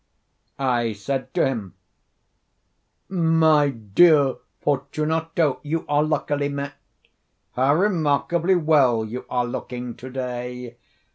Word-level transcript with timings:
I 0.57 0.93
said 0.93 1.31
to 1.35 1.45
him: 1.45 1.75
"My 3.07 3.69
dear 3.69 4.37
Fortunato, 4.59 5.59
you 5.61 5.85
are 5.87 6.01
luckily 6.03 6.49
met. 6.49 6.73
How 7.51 7.75
remarkably 7.75 8.55
well 8.55 9.05
you 9.05 9.25
are 9.29 9.45
looking 9.45 9.93
to 9.97 10.09
day! 10.09 10.77